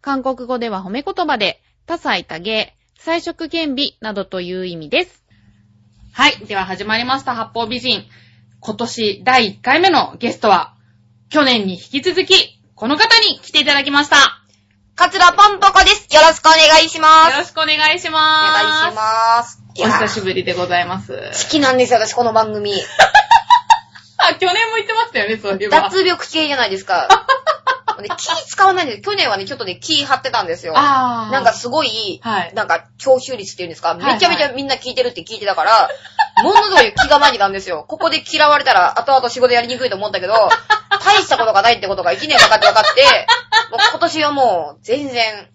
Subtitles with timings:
[0.00, 5.24] 韓国語では褒め言葉で、多彩多芸、彩色兼美などという意味です。
[6.12, 6.36] はい。
[6.46, 8.04] では始まりました、八方美人。
[8.60, 10.74] 今年第1回目のゲストは、
[11.28, 14.16] 去年に引き続き、この方に来ていただきました。
[14.94, 16.08] カツラポンポコです。
[16.14, 17.32] よろしくお願いします。
[17.32, 18.64] よろしくお願いしおます。
[18.64, 19.62] 願いします。
[19.74, 21.12] いおや久しぶりでございます。
[21.12, 22.72] 好きなんですよ、私、この番組。
[24.16, 25.82] あ、去年も言ってましたよね、そういえば。
[25.82, 27.08] 脱力系じゃないですか。
[28.02, 29.02] で気使わないんです。
[29.02, 30.74] 去年はね、ちょっとね、気張ってたんですよ。
[30.76, 31.32] あー。
[31.32, 35.88] なんかすごい、はいなんか、聴取率っていうんですか、めちゃめちゃみんな聞いてるって聞いてたから、
[36.42, 37.84] ものすごい気が紛なんですよ。
[37.88, 40.34] ここで嫌われたら、後々仕事やりにくいと思ったけど、
[41.04, 43.26] 大したことがないってことが1年かかって分かって、
[43.70, 45.48] もう今年はもう、全然、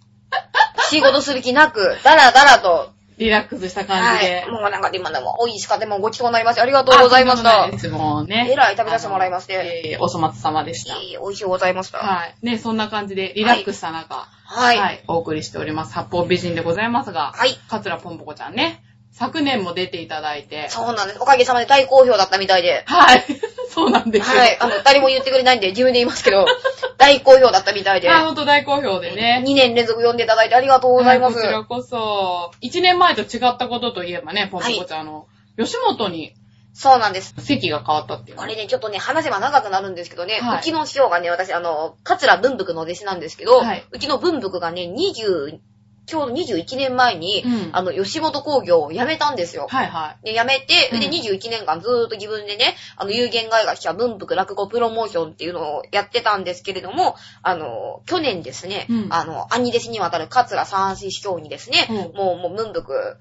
[0.90, 2.92] 仕事する気なく、だらだらと、
[3.22, 4.36] リラックスした感じで。
[4.42, 4.50] はい。
[4.50, 7.72] もうなんか今でも美味しかったもんごちそうになりましてありがとうございましたい。
[7.72, 8.50] ですもうね。
[8.52, 9.54] えらい食べさせてもらいまして
[9.94, 10.98] えーお粗末様でした。
[10.98, 12.00] いい美味しゅうございました。
[12.00, 12.36] はい。
[12.42, 14.78] ね、そんな感じで、リラックスした中、はい。
[14.78, 15.94] はい、お送りしております。
[15.94, 17.58] 八方美人でございますが、はい。
[17.70, 21.20] 桂ぽんぽこちゃんね、昨年も出ていただいて、そうなんです。
[21.22, 22.84] おかげさまで大好評だったみたいで。
[22.88, 23.26] はい。
[23.70, 24.40] そうなんですよ。
[24.40, 24.58] はい。
[24.60, 26.46] あの、誰も言ってくれないんで自分で言いますけど、
[26.98, 28.10] 大好評だったみたいで。
[28.10, 29.44] あ、ほんと大好評でね。
[29.46, 31.38] 2年連続読んでいただいてありがとうございます。
[31.38, 36.34] はこちらこそ、1年前と違ったことといえばね、ぽんぽこちゃん、あの、吉本に
[36.74, 37.34] そうなんです。
[37.38, 38.42] 席が変わったっていうね。
[38.42, 45.60] これね、ちょっとね、話せば長くなるんですけどね、はいうちの師匠がね、私、あの、桂文福の弟子なんですけど、はいうちの文福がね、20、
[46.06, 47.70] ちょうど21年前に、うん。
[47.74, 49.68] あの、吉本工業を辞めたんですよ。
[49.70, 51.00] はいはで、辞めて、うん。
[51.00, 59.08] で、21年間ずーっと自分でね、あの、有限外学者文福落語プロモーションっていうのをやってたんですけれども、あの、去年ですね、うん。
[59.12, 62.18] あの、兄弟子にわたる桂三子師匠にですね、うん。
[62.18, 63.18] もう、もう文福、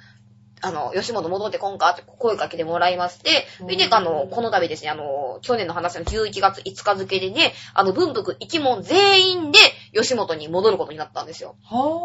[0.63, 3.95] あの、吉本戻ってこんかって声かけてもらいまして、で、うん。
[3.95, 9.59] あの、この度ですね、あの、去年の話の11月5日付でね、あの、文福一門全員で
[9.95, 11.57] 吉本に戻ることになったんですよ。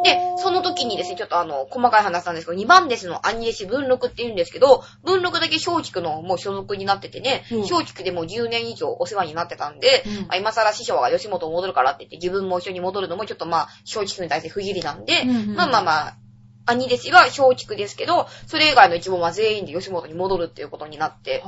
[0.04, 7.60] で、その時にですね、ちょっとあの、細かい話なんですけど、2番弟子の兄弟子文禄って言うんですけど、文禄だけ松竹のもう所属になっててね、うん。
[7.62, 10.26] 松竹でもう10年以上お世話になってたんで、うん。
[10.30, 15.56] あ今更師匠が吉本戻るからって言って、自分も一緒に戻るのもちょっとまあ、松竹に対して不義理なんで、うんうん。
[15.56, 16.18] まあまあまあ、
[16.66, 21.44] 兄弟子は松竹ですけど、それ以外の一門は全員で吉本に戻るっていうことになって、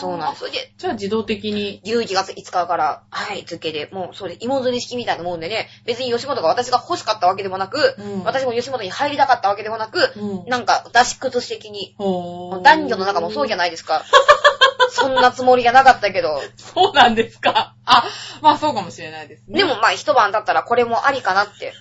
[0.00, 0.50] そうなんです。
[0.50, 1.80] で、じゃあ自動的に。
[1.84, 14.04] 11月5日から、はい、付けで、もう、それ、芋釣り式みたいなもんでね、別に吉本が私が欲しかったわけでもなく、うん私も吉本に入りたかったわけでもなく、うんなんか、出し崩し的に、男女の中もそうじゃないですか。
[14.90, 17.74] そんなつもりがなかったけど、そうなんですか。
[17.86, 18.04] あ、
[18.40, 19.58] まあそうかもしれないですね。
[19.58, 21.72] でもまあ一晩経ったらこれもありかなって。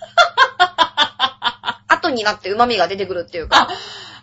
[2.12, 3.68] 後になって旨味が出てくるっていうか、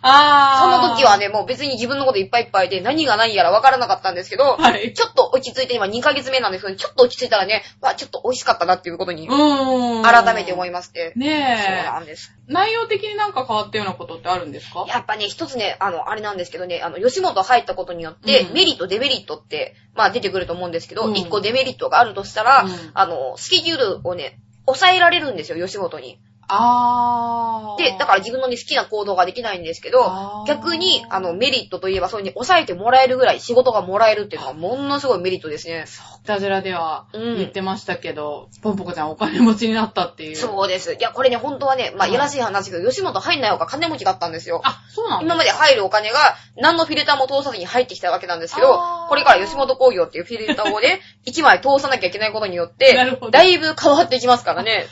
[0.01, 0.87] あそー。
[0.89, 4.93] の時はね、もう別に自分のこといっぱいいっぱいで何が何やら分からなかったんですけど、はい。
[4.93, 9.27] ちょっと落ち着いて今2ヶ月目なんですけど、ちょっと落ち着いたらね、わ、ちょっと美味しかったなっていうことに。
[9.27, 11.13] 改めて思いまして。
[11.15, 12.33] そうねなんです。
[12.49, 12.53] え。
[12.53, 14.85] 内容的になんか変わったようなことってあるんですか？
[14.87, 26.19] やっぱね、一つね、あの、あれなんですけどね、あの、吉本入ったことによって、うんメリット、デメリットって、まあ出てくると思うんですけど、うん一、個デメリットがあるとしたら、うんあの、スケジュールをね、抑えられるんですよ、吉本に。
[26.49, 27.83] あー。
[27.83, 35.85] で、だから自分のね、好きな行動ができないんですけど逆に、あの、メリットといえば、そういうに抑えてもらえるぐらい仕事がもらえるっていうのが、ものすごいメリットですね。
[36.25, 40.35] ダジャラではうん言ってましたけど、ポンポコちゃんお金持ちになったっていう。
[40.35, 40.93] そうです。
[40.93, 44.61] いや、これね、本当はね、まあ、うんやらしい話ですけど、吉本入んない方が金持ちだったんですよ。
[44.63, 45.25] あ、そうなんだ。
[45.25, 46.17] 今まで入るお金が
[46.55, 52.95] 何のフィルターも通さずに入ってきたわけなんですけどこれから吉本工業っていうフィルターをね、 1枚通さなきゃいけないことによって
[53.31, 54.87] だいぶ変わってきますからね。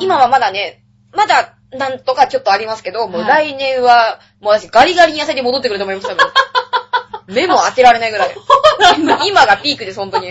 [0.00, 0.82] 今はまだね、
[1.12, 6.24] まだなんとかちょっとありますけど、もうはい来年は、もう私ガリガリに痩せて戻ってくると思います、多分。
[7.28, 8.34] 目も当てられないぐらい。
[9.28, 10.28] 今がピークです、本当に。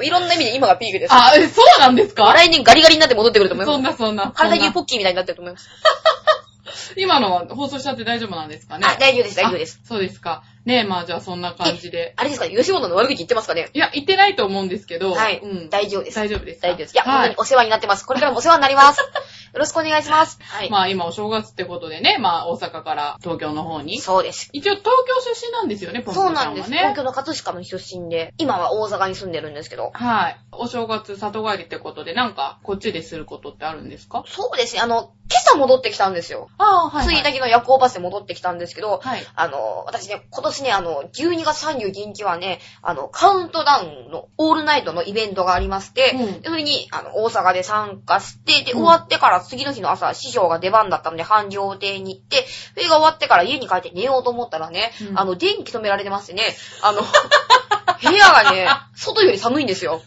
[0.00, 1.12] いろんな意味で今がピークです。
[1.12, 2.32] あ、えそうなんですか？
[2.32, 3.82] 来年ガリガリになって戻ってくると思います。
[3.82, 4.30] なそんな。
[4.30, 5.68] 体そんな中ポッキーみたいになってると思います。
[6.96, 8.86] 今のは放送しちゃって大丈夫なんですかね？
[8.86, 9.80] あ、大丈夫です、大丈夫です。
[9.84, 10.42] あそうですか。
[10.68, 12.12] ねえ、まあじゃあそんな感じで。
[12.16, 12.46] あれですか？
[12.46, 13.70] ね、吉本の悪口言ってますかね？
[13.72, 15.12] いや、言ってないと思うんですけど。
[15.14, 15.70] はいうん。
[15.70, 16.16] 大丈夫です。
[16.16, 16.68] 大丈夫ですか？
[16.68, 16.92] 大丈夫です。
[16.94, 18.04] いや、はい本当にお世話になってます。
[18.04, 19.00] これからもお世話になります。
[19.54, 20.38] よろしくお願いします。
[20.42, 20.70] はい。
[20.70, 23.98] まあ今お正月ってことでね、まあ大阪から東京の方に。
[23.98, 24.50] そうです。
[24.52, 26.52] 一応東京出身なんですよね、ポンポそうンさんはね。
[26.52, 26.68] なんです。
[26.70, 29.90] 東京の葛飾の出身で、今は大阪に住んでるんですけど。
[29.94, 30.36] はい。
[30.52, 34.22] お正月里帰りってことで、なんか、こっちですることってあるんですか？
[34.26, 36.48] そうですね、あの、今朝戻ってきたんですよ。
[36.58, 39.26] ああ、はついだけの夜行バスで戻ってきたんですけど、はい。
[39.34, 56.42] あの、私ね、今年ね、あの、12月31日はね、あの、カウントダウンのオールナイトのイベントがありまして、うんでそれに、あの、大阪で参加して、で、うん終わってから次の日の朝、師匠が出番だったので、繁盛亭に行って、それが終わってから家に帰って寝ようと思ったらね、うんあの、電気止められてましてね、
[56.82, 57.02] あの、
[58.02, 60.02] 部屋がね、外より寒いんですよ。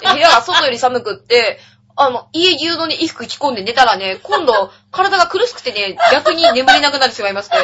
[0.00, 1.58] で部屋が外より寒くって、
[1.96, 7.56] あの、家中のね、衣服着込んで寝たらね、今度、 体が苦しくてね、逆に眠れなくなってしまいまして、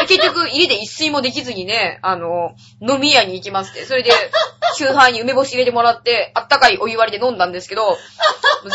[0.00, 4.10] で結局、家で一睡もできずにね、あの、飲み屋に行きまして、それで、
[4.74, 7.96] 周杯に梅干し入れてもらって、あったかいお湯割りで飲んだんですけど、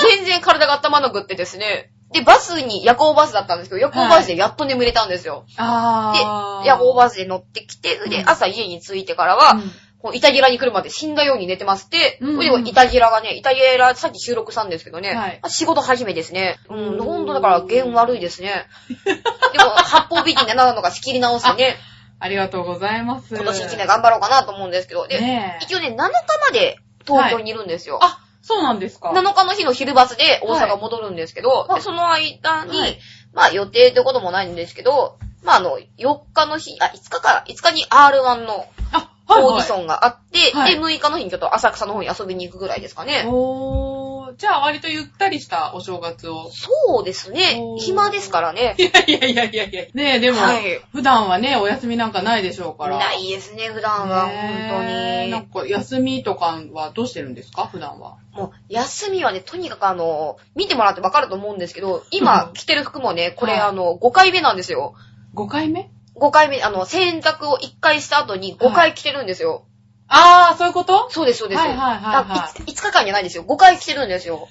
[0.10, 5.46] 全然体が温まなくってですね、で、バスに、夜行バスだったんですけど、夜行バスでやっと眠れたんですよ。
[5.58, 6.64] ああ。
[6.64, 8.30] で、夜行スバスで乗ってきて、でうん。
[8.30, 9.62] 朝家に着いてからは、
[10.02, 16.58] こう、イタギラに来るまで死んだように寝てまして、うんでもイタギラがね、イタギラさっき収録したんですけどね、はいあ仕事始めですね。
[16.70, 18.66] うん、ほんとだから、弦悪いですね。
[19.54, 21.78] でも、八方美人でなのが仕切り直してね、
[22.20, 23.36] ありがとうございます。
[23.36, 25.20] 今年一年頑張ろうかなと思うんですけど、で。
[25.62, 26.12] 一応ね、7日ま
[26.52, 28.00] で東京にいるんですよ。
[28.02, 29.10] あ、そうなんですか。
[29.10, 33.00] 7日の日の昼バスで大阪戻るんですけど、はいでその間に、はい
[33.34, 39.54] まあ予定ってこともないんですけど、まああの、4日の日、あ、5日か、5日に R1 のあ、はい、はい。
[39.54, 43.26] オーディションがあって、はいで、6日の日にちょっと浅草の方に遊びに行くぐらいですかね。
[43.28, 46.50] おー、じゃあ割とゆったりしたお正月を。
[46.52, 48.76] そうですね暇ですからね。
[48.78, 49.86] いやいやいやいやいや。
[49.94, 52.98] ねえ、でも、はい普段はね、お休みなんかないでしょうから。
[52.98, 54.28] ないですね、普段は。
[54.28, 57.68] ねえなん本か、休みとかはどうしてるんですか？
[57.68, 58.18] 普段は。
[58.34, 58.48] 当に。
[58.48, 64.94] もう、休みはね、とにかくあの、見てもらってわかると思うんですけど、今うん着てる服もね、これはいあの、5回目なんですよ。
[65.36, 65.90] 5回目？
[66.22, 69.66] 5回目、あの、洗濯を1回した後に5回着てるんですよ。
[70.08, 71.10] あー、そういうこと？
[71.10, 71.60] そうです、そうです。
[71.60, 73.44] はいはいはいはいあいつ 5, 日間じゃないですよ。
[73.44, 74.48] 5回着てるんですよ。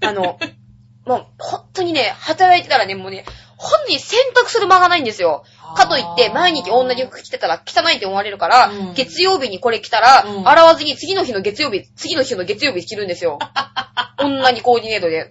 [0.00, 0.38] あの、
[1.06, 3.24] もう、本当にね、働いてたらね、もうね、
[3.56, 5.44] 本当に洗濯する間がないんですよ。
[5.76, 13.38] かといって、毎日同じ服着てたら汚いって思われるから、うん月曜日にこれ着たら、うん洗わずに次の日の月曜日、次の日の月曜日着るんですよ。
[14.18, 15.30] 同じコーディネートで。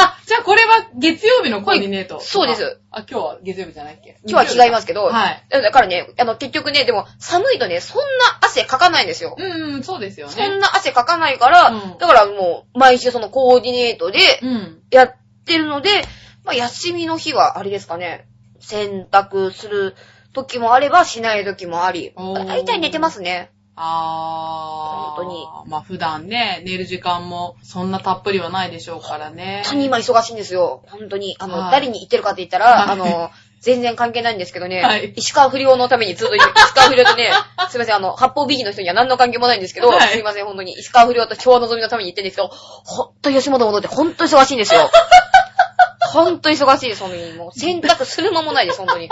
[0.00, 2.80] あ、じゃあこれは月曜日のコーディネート、そうです。
[2.90, 4.18] あ、今日は月曜日じゃないっけ？
[4.26, 5.44] 今日は違いますけど、はい。
[5.50, 8.04] だからね、あの、結局ね、でも寒いとね、そんな
[8.40, 9.34] 汗かかないんですよ。
[9.36, 10.58] うん、うん、そうですよそんね。
[10.58, 14.82] な汗かかないから、うんだからもう、毎週そのコーディネートでうん。
[14.90, 15.90] やってるので、
[16.44, 18.26] まあ、休みの日は、あれですかね、
[18.60, 19.96] 洗濯する
[20.32, 23.50] 時もあれば、しない時もあり、おー大体寝てますね。
[23.80, 25.22] あー。
[25.22, 25.46] 本当に。
[25.70, 29.62] まあ普段ね、寝る時間もそんなたっぷりはないでしょうからね。
[29.64, 30.82] 本当に今忙しいんですよ。
[30.86, 31.36] 本当に。
[31.38, 33.30] あの、はい誰に言ってるかって言ったら、は いあの、
[33.60, 36.44] 全然関係ないんですけどね、はい石川不良のためにずっと 石
[36.74, 37.30] 川不良とね、
[37.68, 44.90] すいません、あの、八方美人の人には何の関係もないんですけど、はいすいません、本当に石川不良と昭和のぞみのために言ってるんですけど、ほんと吉本戻って本当忙しいんですよ。
[46.12, 47.32] ほんと忙しいです、本当に。
[47.34, 49.10] もう洗濯する間もないです、本当に。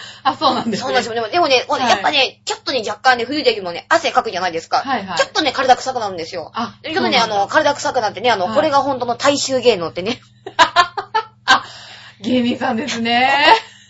[0.24, 0.86] あ、そうなんですね。
[0.86, 1.14] そうなんですよ。
[1.14, 4.78] でも、でもね、はいやっぱね、ちょっとね、若干ね、冬でもね、汗かくじゃないですか。
[4.78, 6.50] はいはいちょっとね、体臭くなるんですよ。
[6.54, 10.20] あ、ちょっとね、あの、体臭くなってね、あの、はいこれが本当の大衆芸能ってね、
[12.20, 13.30] 芸人さんですね。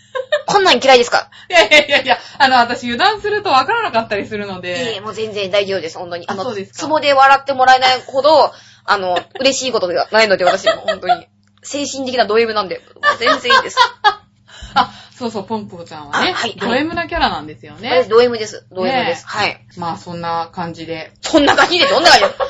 [0.45, 1.29] こんなん嫌いですか？
[1.49, 5.01] いやいやいやいや、あの、私油断するとわからなかったりするのいえいえ、で。
[5.01, 6.25] もう全然大丈夫です、本当に。
[6.27, 8.53] あの、あそうですかツボで笑ってもらえないほど、
[8.85, 11.27] あの、嬉しいことではないので、私も本当に。
[11.61, 13.77] 精神的なド M なんで、もう全然いいです。
[14.75, 18.05] あ、そうそう、ポンポーちゃんはね、あはいド M なキャラなんですよ私ね。
[18.09, 19.27] ド M です、ド M ねです。
[19.27, 19.65] はい。
[19.77, 21.11] まあそんな感じで。
[21.21, 22.25] そんな感じで、どんな感じ？
[22.25, 22.31] で。
[22.31, 22.43] こ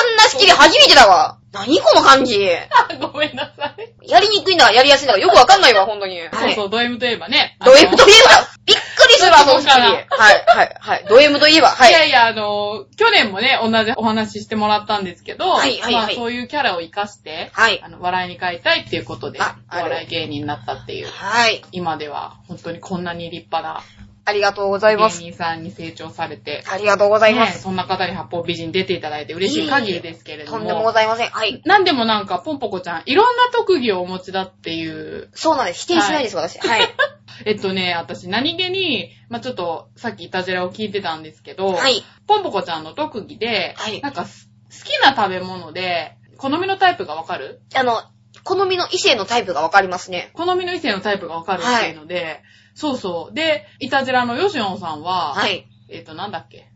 [0.00, 1.38] んな仕切り初めてだわ。
[1.54, 2.48] 何この感じ。
[3.00, 4.10] ごめんなさい。
[4.10, 6.18] やりにくいんだかやりやすいんだかよくわかんないわ、 本当に。
[6.18, 6.30] はい。
[6.32, 7.56] そうそう、ド M といえばね。
[7.64, 11.04] ド M といえば、びっくりするわ、そとそうはい、かはい、はい。
[11.08, 11.90] ド M といえば、はい。
[11.90, 21.62] いやいや、あの、去年もね、同じお話ししてもらったんですけど、はいはいはいまあそういうキャラを活かして、はいあの、笑いに変えたいっていうことで、あお笑い芸人になったっていう、はい。
[21.70, 23.82] 今では本当にこんなに立派な
[24.26, 25.20] ありがとうござい芸ます。
[25.20, 27.56] 人さんに成長されて、ありがとうございます。
[27.56, 31.28] ねそんな方に八方美人出ていただいて嬉しい限りですけれども、とんでもございません。
[31.30, 31.60] はい。
[31.64, 35.82] なんでもなんか、ポンポコちゃん、いろんな特技をお持ちだっていう、そうなんです。
[35.82, 36.58] 否定しないです、私。
[36.58, 36.82] はい。
[37.44, 42.02] えっとね、私何気に、まあ、ちょっと、さっきイタジェラを聞いてたんですけど、はい。
[42.26, 47.60] ポンポコちゃんの特技で、はいなんかす、好きな食べ物で、好みのタイプがわかる？
[47.74, 48.02] あの、
[48.42, 50.30] 好みの異性のタイプがわかりますね。
[50.34, 52.42] 好みの異性のタイプがわかるっていうので、
[52.74, 53.34] そうそう。
[53.34, 55.66] で、イタジラのヨシオンさんは、はい。
[55.88, 56.68] えっ、と、なんだっけ？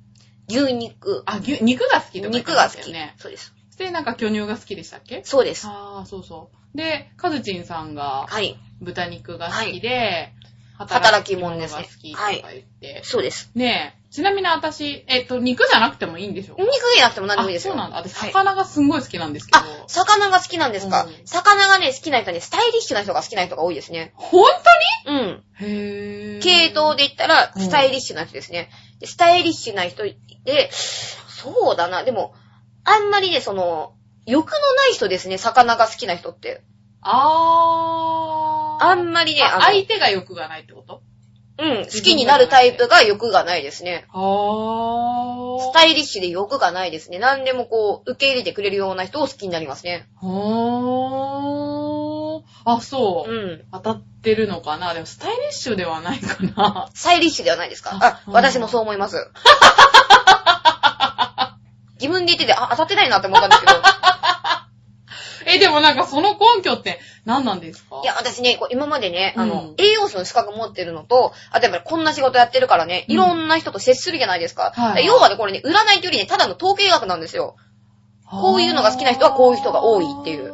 [0.49, 1.23] 牛肉。
[1.27, 2.95] あ、牛肉が好きとか言って肉が好き。
[3.21, 3.55] そうです。
[3.77, 5.23] で、なんか巨乳が好きでしたっけ？
[5.25, 5.67] そうです。
[5.67, 6.77] ああ、そうそう。
[6.77, 8.57] で、カズチンさんがはい。
[8.81, 10.33] 豚肉が好きで、
[10.79, 13.01] 働き者が好きとか言って。
[13.03, 13.51] そうです。
[13.55, 17.75] ねえ、ちなみに私、えっと、肉じゃなくてもいいんでしょ肉じゃなくても何でもいいですよ。
[17.75, 17.99] あそうなんだ。
[17.99, 19.59] 私、はい魚がすんごい好きなんですけど。
[19.59, 24.13] あ、魚が好きなんですか、うん魚がね、好きな人はね、スタイリッシュな人が好きな人が多いですね。
[24.15, 24.45] 本
[25.07, 25.43] うん。
[25.59, 28.71] 当にへぇ系統で言ったら、うんスタイリッシュな人ですね。
[28.99, 32.35] でスタイリッシュな人で、そうだな、でも、
[32.85, 33.93] あんまりね、その、
[34.25, 36.63] 欲のない人ですね、魚が好きな人って。
[37.03, 38.85] あー。
[38.85, 41.03] あんまりね、相手が欲がないってこと？
[41.61, 44.07] うん、好きになるタイプが欲がないですね。
[44.13, 45.61] あー。
[45.61, 47.19] スタイリッシュで欲がないですね。
[47.19, 50.07] 何でもこう、受け入れてくれるような人を好きになりますね。
[50.17, 52.43] ほー。
[52.65, 53.37] あ、そうう。
[53.57, 53.65] ん。
[53.73, 56.89] 当たってるのかなでも、スタイリッシュではないかな。
[56.95, 57.99] スタイリッシュではないですか？
[58.01, 59.17] あ、うん私もそう思います。
[62.01, 63.73] 自分で言ってて、あ、当たってないなって思ったんですけど。
[65.49, 68.01] え、でもなんかその根拠って何なんですか？
[68.03, 74.73] いや、私ね、今までね、あの、うん栄養士の資格持ってるのと、あとやっぱりこんな仕事やってるからね、うんいろんな人と接するじゃないですか。
[74.75, 77.57] はい要はね、これね、占いというよりね、ただの統計学なんですよ。
[78.31, 80.45] こういうのが好きな人はこういう人が多いっていう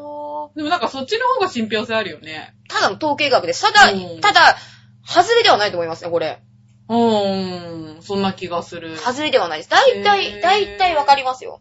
[0.55, 2.55] でもなんかそっちの方が信憑性あるよね。
[2.69, 3.63] ただの統計学です。
[3.63, 4.57] ただ、うんただ、
[5.05, 6.41] 外れではないと思いますね、これ。
[6.89, 8.97] うーん、そんな気がする。
[8.97, 9.71] 外れではないです。
[9.71, 11.61] 大へ体、ー大体わかりますよ。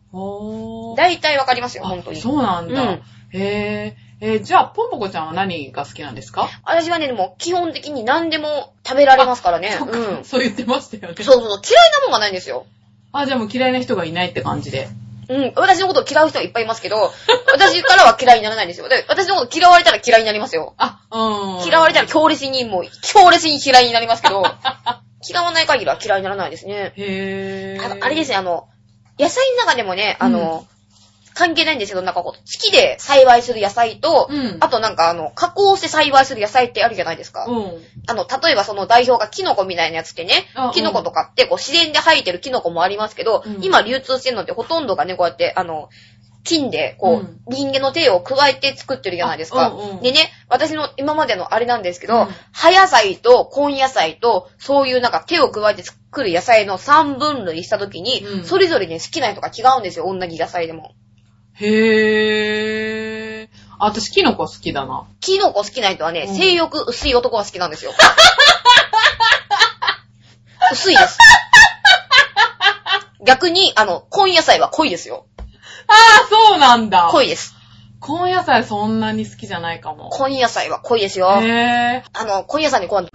[0.98, 2.22] 大体わかりますよ、あ本当に。
[2.22, 2.82] そうなんだ。
[2.84, 3.02] うん
[3.34, 4.04] へー。
[4.26, 6.48] えーじゃあ、ポンポコちゃんは何が好きなんですか？
[6.66, 9.76] 私はね、でも基本的に何でも食べられますからね。
[9.78, 10.24] そっかうん。
[10.24, 11.24] そう言ってましたよね。
[11.24, 12.66] そうそうそう、嫌いなもんがないんですよ。
[13.12, 14.88] あ、じゃあもう嫌いな人がいないって感じで。
[15.30, 15.54] うん。
[15.56, 17.12] 私のことを嫌う人はいっぱいいますけど、
[17.54, 18.88] 私からは嫌いにならないんですよ。
[18.90, 20.74] で、私のこと嫌われたら嫌いになりますよ。
[20.78, 21.68] あ、うん。
[21.68, 24.44] 嫌われたら強烈に、もう、強烈に嫌いになりますけど、
[25.28, 26.94] 嫌わない限りは嫌いにならないですね。
[26.98, 27.86] へー。
[27.86, 28.68] あのあれですね、あの、
[29.20, 30.66] 野菜の中でもね、あの、
[31.34, 37.46] 関係ないんですけど、なんかこう、好きで栽培する野菜と、うんあとなんかあの、加工して栽培する野菜ってあるじゃないですか。
[37.46, 37.82] うん。
[38.08, 45.90] あの、例えばその代表がキノコみたいなやつってねキノコとかってこう自然で生えてるキノコもありますけど、うん今流通してるのってほとんどがね、こうやって、あの、
[46.44, 49.66] 菌で、こう、うん人間の手を加えて作ってるじゃないですか。
[49.66, 60.94] あうんうんでね、私の今までのあれなんですけど、うん葉野菜と根野菜と、そういうなんか手を加えて作る野菜の3分類したときに、うんそれぞれね、好きな人が違うんですよ、同じ野菜でも。
[61.56, 63.48] へー。
[63.80, 65.06] あ、私、キノコ好きだな。
[65.20, 67.92] キノコ好きな人はね、うん性欲薄い男が好きなんですよ。
[70.72, 71.18] 薄いです。
[73.26, 75.26] 逆に、あの、根野菜は濃いですよ。
[75.88, 77.10] あー、そうなんだ。
[77.12, 77.56] 濃いです。
[78.06, 80.10] 根野菜そんなに好きじゃないかも。
[80.28, 81.30] 根野菜は濃いですよ。
[81.42, 82.10] へー。
[82.14, 83.08] あの、根野菜にこう、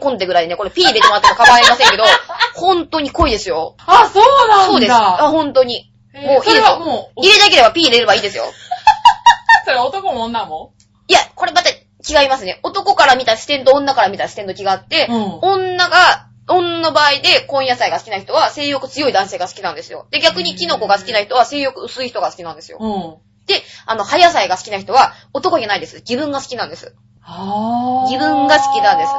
[0.00, 2.04] 込んでぐらいね、これピー入れてもらっても構いませんけど、
[2.56, 3.76] 本当に濃いですよ。
[3.86, 4.66] あ、そうなんだ。
[4.66, 4.92] そうです。
[4.92, 5.89] あ、本当に。
[6.14, 6.78] もういいですよ。
[6.80, 8.44] もう、入れたければピー入れればいいですよ。
[9.64, 10.72] それ男も女も？
[11.08, 12.60] いや、これまた違いますね。
[12.62, 20.06] 男から見た視点と女から見た視点と違って、うん女が、女の場合で根野菜が好きな人は性欲強い男性が好きなんですよ。
[20.10, 22.78] で、逆にキノコが好きな人は性欲薄い人が好きなんですよ。
[22.80, 23.46] うん。
[23.46, 25.96] で、あの、葉野菜が好きな人は男じゃないです。
[25.98, 26.94] 自分が好きなんです。
[27.22, 28.10] あー。
[28.10, 29.12] 自分が好きなんです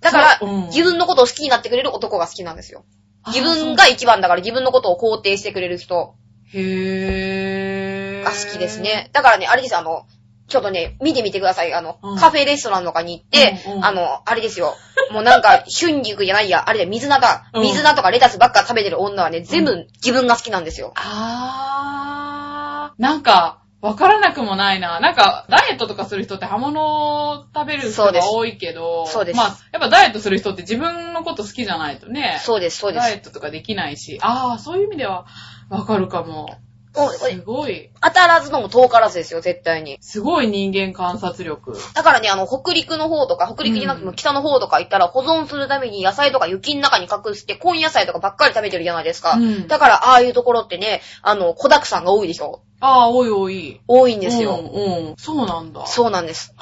[0.00, 2.84] だから、うん自分のことを好きになってくれる男が好きなんですよ。
[3.26, 6.14] 自分が一番だから自分のことを肯定してくれる人
[6.54, 8.24] へー。
[8.24, 9.10] が好きですね。。
[9.12, 10.06] だからね、あれです、あの、
[10.48, 11.72] ちょっとね、見てみてください。
[11.72, 14.74] あの、うんカフェレストランとかに行って、うんうんあの、あれですよ。
[15.10, 17.50] もうなんか、春菊じゃないや、あれで水菜だ。
[17.54, 20.92] うん水菜とかレタスばっか食べてる女はね、全部自分が好きなんですよ。
[20.96, 23.02] あー。
[23.02, 25.00] なんか、わからなくもないな。
[25.00, 33.02] なんか、ダイエットとかする人って刃物を食べる人が多いけど、そうですまあ、やっぱダイエットする人って自分のこと好きじゃないとね、そうです、そうです。
[33.02, 35.26] ダイエットとかできないし、あー、そういう意味では
[35.68, 36.56] わかるかも。
[36.94, 39.98] すごい、当たらずのも遠からずですよ、絶対に。
[40.00, 41.74] すごい人間観察力。
[41.94, 49.32] だからね、あの、北陸の方とか、北陸じゃなくても北の方とか行ったら、保存するために野菜とか雪の中に隠して、根野菜とかばっかり食べてるじゃないですか。
[49.32, 52.62] うんだから、ああいうところってね、あの、小沢山が多いでしょ。
[52.80, 53.80] あー、多い多い。
[53.86, 54.56] 多いんですよ。
[54.56, 55.14] うん、うん。
[55.16, 55.86] そうなんだ。
[55.86, 56.54] そうなんです。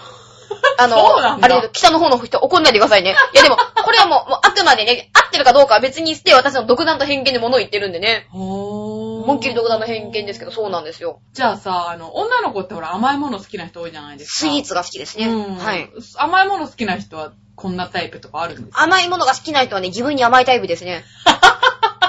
[0.78, 3.14] あの、あれ、北の方の人怒んないでくださいね。
[3.34, 8.26] いやでも、これはもう、もうあくまでね、合ってるかどうかは別にして、私の独断と偏見で物を言ってるんでね。
[8.30, 8.79] ほー。
[9.30, 11.20] 思いっきり独断の偏見ですけど、そうなんですよ。
[11.32, 14.38] じゃあさ、あの、女の子ってほら甘いもの好きな人多いじゃないですか。
[14.40, 15.26] スイーツが好きですね。
[15.28, 15.54] うん。
[15.56, 15.90] はい。。
[16.16, 18.82] 甘いもの好きな人はこんなタイプとかあるんですか？
[18.82, 21.04] 甘いものが好きな人はね、自分に甘いタイプですね。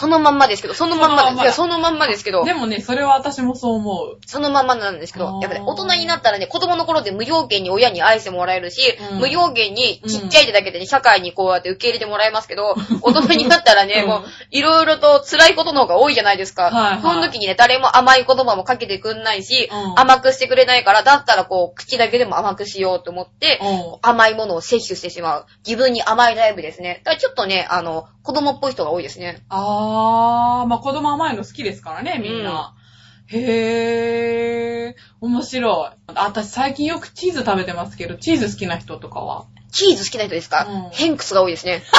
[0.00, 4.18] そのまんまですけど、そのまんまいや、そのまんまですけどで、もね、それは私もそう思う。
[4.26, 8.80] そのまんまなんですけどやっぱね、大人になったらね、子供の頃で無条件に親に愛してもらえるし、
[9.12, 16.64] うん無条件にちっちゃい手だけでね、社会にこうやって受け入れてもらえますけど、 大人になったらね、うんもう、いろいろと辛いことの方が多いじゃないですか。
[16.64, 25.46] はいはいその時にね、誰も甘い言葉もかけてくんないし、うん甘くしてくれないから、だったらこう、口だけでも甘くしようと思って、うん甘いものを摂取してしまう。
[25.66, 27.02] 自分に甘いライブですね。
[27.04, 29.42] だからちょっとね、あの、子供っぽい人が多いですね。
[29.48, 32.74] あー、まあ子供甘いの好きですからね、みんな。
[33.26, 36.12] へー、面白い。
[36.14, 39.46] あ私最近よくチーズ食べてますけど、チーズ好きな人とかは？
[39.70, 41.82] チーズ好きな人ですか、うんヘンクスが多いですね。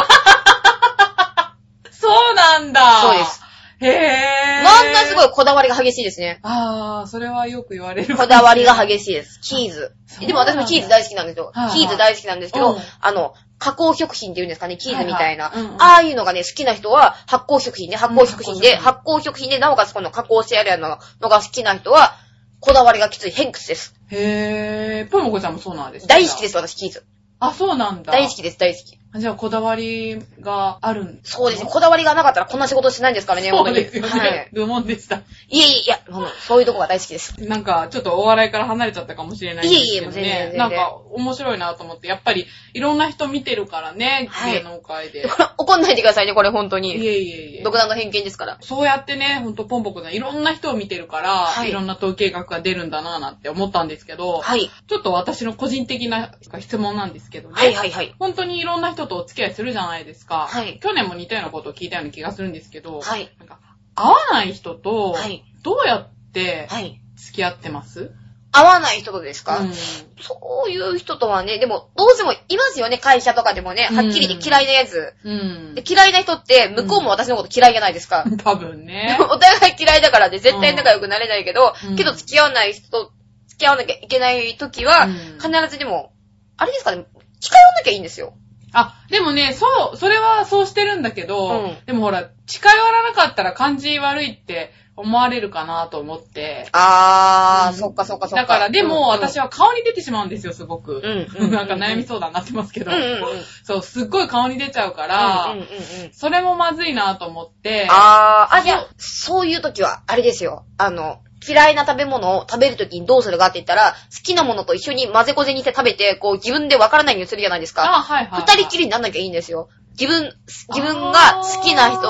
[1.92, 3.42] そうなんだそうです。
[3.80, 4.64] へー。
[4.64, 6.40] まんなすごいこだわりが激しいですね。
[6.44, 8.18] あー、それはよく言われる。
[8.18, 9.40] こだわりが激しいです。
[9.42, 9.96] チーズ。
[10.20, 13.34] でも私もチーズ大好きなんですよチーズ大好きなんですけど、うんあの、
[13.64, 15.46] 加工食品っていうんですかね、チーズみたいな。
[15.46, 22.16] はいはいうんうんああいうのがね、好きな人は発酵食品ね、発酵食品で、うん発酵食品で、なおかつこの加工してあるようなのが好きな人は、
[22.60, 23.94] こだわりがきついヘンクスです。
[24.10, 25.12] へー。
[25.12, 26.14] ぽもこちゃんもそうなんですか？
[26.16, 27.06] 大好きです、私、チーズ。
[27.40, 28.12] あ、そうなんだ。
[28.12, 28.98] 大好きです、大好き。
[29.14, 31.70] じゃあ、こだわりがあるんそうですね。
[31.70, 33.74] こだわりがなかったらこんな仕事しないんですからね、そう。
[33.74, 34.10] ですよね。
[34.10, 34.50] はい。
[34.54, 35.18] 愚問でした。
[35.18, 36.00] いえいえ、いや、
[36.48, 37.36] そういうとこが大好きです。
[37.44, 39.88] なんか、ちょっとお笑いから離れちゃったかもしれないんですけど、ね。
[39.88, 45.28] いえいえもう全然全然なんか、面白いなと思って、やっぱり、いろんな人見てるからね、はい芸能界で。
[45.58, 46.96] 怒んないでくださいね、これ本当いに。
[46.96, 47.64] えいえいえ。
[47.64, 48.58] 独断の偏見ですから。
[48.62, 54.70] そうやってね、ほんとポンポコさん、いろんな人を見てるから、はいい、ろんな統計学が出るんだなぁなんて思ったんですけど、はい。
[54.88, 57.56] ちょっと私の個人的な質問なんですけどね。
[57.56, 58.16] はいはいはい。
[58.20, 60.48] 本当にいろんな人とお付き合いするじゃないですか。
[60.50, 63.30] はい去年も似たようなことを聞いたような気がするんですけど、はい。
[63.40, 63.60] なんか
[63.96, 65.44] 合わない人と、はい。
[65.64, 67.02] どうやってはい。
[67.16, 68.12] 付き合ってます、
[68.52, 75.14] 合わない人とですか、うんそういう人とはね、でも、どうしてもいますよね、会社とかでもね、はっきり言って嫌いなやつ。
[75.24, 75.84] うんで。
[75.88, 78.26] 嫌いな人って、向こうも私のこと嫌いじゃないですか。
[78.44, 79.18] 多分ね。
[79.32, 83.12] お互い嫌いだからで絶対仲良くなれないけど、うんけど付き合わない人と、
[83.48, 86.14] 付き合わなきゃいけない時は、うん必ずでも、
[86.58, 87.06] あれですかね、
[87.40, 88.34] 近寄んなきゃいいんですよ。
[88.74, 96.68] あ、でもね、そう、それはそうしてるんだけど、うんでもほら、近寄らなかったら感じ悪いって思われるかなと思って。
[96.74, 98.42] あー、うんそっかそっかそっか。
[98.42, 101.02] だから、でも、私は、は顔に出てしまうんですよ、すごく。
[101.04, 102.92] うんうんなんか悩み相談になってますけど。
[102.92, 103.20] うんうんうん。
[103.64, 106.14] そう、すっごい顔に出ちゃうから、うんうんうんうん。
[106.14, 107.88] それもまずいなと思って。
[107.90, 110.66] あー、あ、じゃあ、そういう時は、あれですよ。
[110.78, 117.84] あの、嫌いな食べ物を食べる時にどうするかって言ったら、好きなものと一緒に混ぜこぜにして食べて、こう自分でわからないようにするじゃないですか。
[117.98, 118.42] あ、はいはい、はい。
[118.42, 119.70] 二人きりになんなきゃいいんですよ。
[120.00, 120.34] 自分、
[120.70, 122.02] 自分が好きな人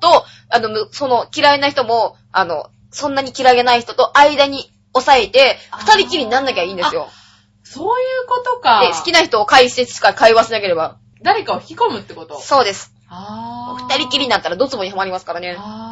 [0.00, 7.08] と、あの、むその嫌いな人も、あの、そんなに嫌いじゃない人と間に抑えて、二人きりになんなきゃいいんですよ。
[7.64, 8.80] そういうことか。
[8.80, 10.96] で、好きな人を介してしか会話しなければ。
[11.22, 12.40] 誰かを引き込むってこと？
[12.40, 12.94] そうです。
[13.08, 13.84] あー。
[13.94, 15.56] 二人きりになったらドツボにはまりますからね。
[15.58, 15.87] あー。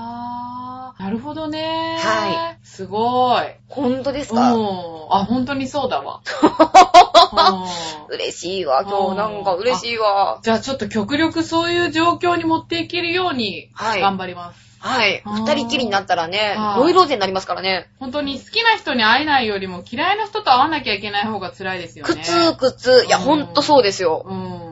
[1.07, 1.97] なるほどね。。
[2.01, 3.45] はいすごい。
[3.69, 4.37] 本当ですうん。
[4.39, 4.51] か
[5.11, 6.21] あ、本当にそうだわ。
[8.09, 10.41] う ん嬉しいわ、今日なんか嬉しいわ。
[10.43, 14.79] じゃあちょっと極力そういう状況に持っていけるようにはい頑張ります。
[14.81, 15.23] はい。
[15.25, 17.89] 二人きりになったらねは、いノイローゼになりますからね。
[18.01, 22.15] 本当に好きな人に会えないよりも嫌いな人と会わなきゃいけない方が辛いですよね。
[22.15, 23.05] 苦痛苦痛。
[23.07, 24.27] いや、うんほんとそうですよ。
[24.27, 24.66] うん。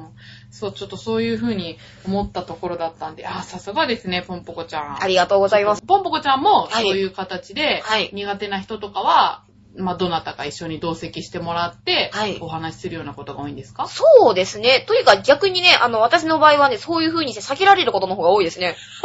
[0.65, 5.03] そう、ちょっとそういう風に思ったところだったんで、あ、さすがですね、ポンポコちゃん。
[5.03, 5.83] ありがとうございます。
[5.83, 9.43] ポンポコちゃんもはいそういう形で、はい苦手な人とかは、
[9.77, 13.87] まあ、どなたか一緒に同席してもらって、はいお話しするようなことが多いんですか？
[13.89, 14.85] そうですね。
[14.87, 18.77] というか逆にね、あの、私の場合はね、そういう風にして避けられることの方が多いですね。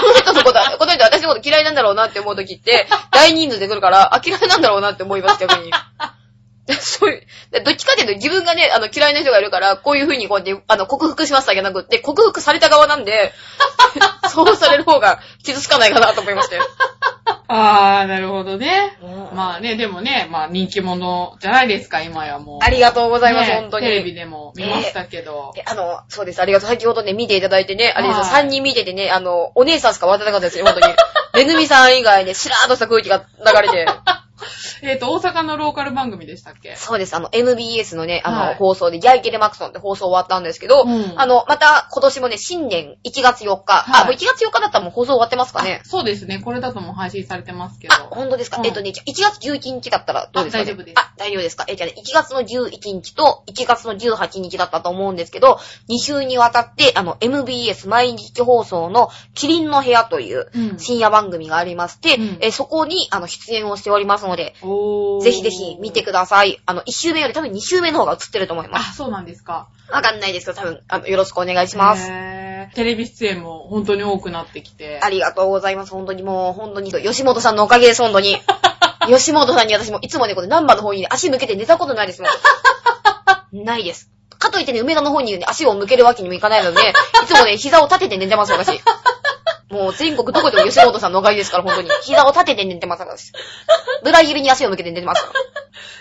[0.00, 5.72] この人のこと、この人私のこと嫌いなんだろうなって思う時って、大人数で来るから、あ、嫌いなんだろうなって思います、逆に。
[6.80, 13.32] そういう、どっちかっていうと自分がね、あの、嫌いな人がいるから、こういう風にこうやって、あの、克服しますだけなくって、克服された側なんで、
[14.28, 16.58] そうされる方が傷つかないかなと思いまして。
[17.50, 18.98] あー、なるほどね。
[19.02, 22.58] うんまあね、でもね、まあ人気者じゃないですか、今やもう。
[22.64, 23.86] ありがとうございます、ね本当に。
[23.86, 25.54] テレビでも見ましたけど。
[25.56, 26.42] えあの、そうです。
[26.42, 26.68] ありがとう。
[26.68, 30.94] 先ほどね、見ていただいてね、あれですよ、はい3人見ててね、あの、お姉さんしか笑ってなかったですよ、本当に。
[31.34, 33.86] めぐみさん以外ね、しらーっとした空気が流れて。
[34.82, 36.76] えっ、と、大阪のローカル番組でしたっけ？
[36.76, 37.14] そうです。
[37.14, 38.54] あの、MBS のね、あの、はい。
[38.56, 41.14] 放送で、ギャイケレマクソンって放送終わったんですけど、うん。
[41.16, 44.02] あの、また今年もね、新年1月4日、はい。
[44.02, 45.80] あ、もう1月4日だったらもう放送終わってますかね？
[45.84, 45.88] あ。
[45.88, 46.40] そうですね。
[46.44, 47.94] これだともう配信されてますけど。
[47.94, 48.66] あ、本当ですか、うん。
[48.66, 50.94] えっとね、じゃあ1月11日だったらどうですか、ね、あ大丈夫です。
[50.98, 51.64] あ、大丈夫ですか？
[51.68, 60.78] え、じゃあね、1月の11日と1月の18日だったと思うんですけど、2週にわたって、あの、MBS 毎日放送のキリンの部屋といううん。
[60.78, 62.38] 深夜番組がありまして、うん。
[62.40, 64.54] えそこに、あの、出演をしておりますので、
[65.22, 66.60] ぜひぜひ見てください。
[66.66, 68.90] あの、1週目より多分2週目の方が映ってると思います。
[68.90, 69.68] あ、そうなんですか。
[69.90, 72.06] わかんないですけど、多分、あの、よろしくお願いします。
[72.74, 75.00] テレビ出演も本当に多くなってきて。
[75.02, 75.92] ありがとうございます。
[75.92, 78.36] 本当にもう、本当に、吉本さんのおかげです、本当に。
[79.08, 82.28] 吉本さんに私もいつもね、これナンバーの方にね、足向けて寝たことないですも
[83.52, 83.64] ん。
[83.64, 84.10] ないです。
[84.38, 88.80] かといってね、梅田の方にね、足を向けるわけにもいかないので、ね、いつもね、膝を立てて寝てます、私。
[89.70, 91.88] もう全国どこでも吉本さんのおかげですから、本当に。
[92.02, 93.32] 膝を立てて寝てます、私。
[94.02, 95.32] 裏指に足を向けて寝てますか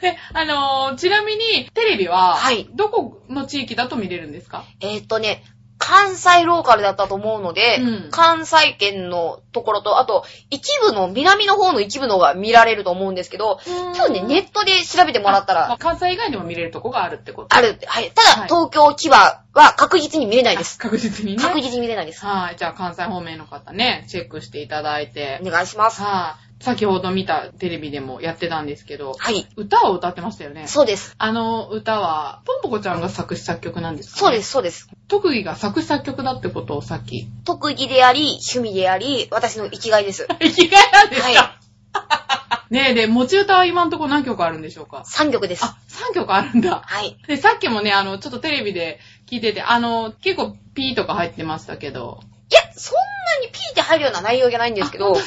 [0.01, 0.09] ら。
[0.09, 4.63] え、あのーちなみに、テレビは、はいどこの地域だと見れるんですか？
[4.81, 5.43] えーっとね、
[5.77, 17.85] 関西ローカルだったと思うので、うん関西圏のところと、あと、一部の、南の方の一部のが見られると思うんですけど、今日ね、ネットで調べてもらったら、あ関西以外でも見れるとこがあるってことあるって。
[17.85, 18.11] はい。
[18.11, 20.79] ただ、はい東京、千葉は確実に見れないです。
[20.79, 21.43] 確実にね。
[21.43, 22.25] 確実に見れないです。
[22.25, 22.55] はい。
[22.57, 25.39] じゃあ関西方面の方ね、チェックしていただいて。
[25.45, 26.01] お願いします。
[26.01, 26.46] はい。
[26.59, 29.47] 先ほど見たテレビでもやってたんですけど、はい。
[29.55, 30.67] 歌を歌ってましたよね。
[30.67, 31.15] そうです。
[31.17, 34.19] あの歌は、ポンポコちゃんが作詞作曲なんですか、ね、。
[34.19, 34.89] そうですす、そうです。
[35.07, 37.27] 特技が作詞作曲だってことをさっき。
[37.45, 40.27] 特技であり、趣味であり、私の生きがいです。
[40.39, 41.57] 生きがいなんですか、は
[42.69, 45.63] ねえ、で、持ち歌は今んとこ何曲あるんでしょうか？3曲です。
[45.63, 45.77] あ、
[46.11, 46.81] 3曲あるんだ。
[46.83, 47.17] はい。
[47.27, 52.19] で、さっきもね、あの、ちょっとテレビで聞いてて、あの、結構ピーとか入ってましたけど。
[52.51, 55.21] いや、そんなにピーって入るような内容じゃないんですけど、はい。